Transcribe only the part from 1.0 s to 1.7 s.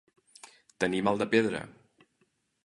mal de pedra.